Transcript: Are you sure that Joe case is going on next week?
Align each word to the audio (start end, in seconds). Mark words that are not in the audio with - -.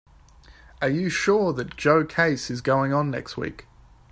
Are 0.81 0.89
you 0.89 1.11
sure 1.11 1.53
that 1.53 1.77
Joe 1.77 2.03
case 2.03 2.49
is 2.49 2.61
going 2.61 2.91
on 2.91 3.11
next 3.11 3.37
week? 3.37 3.67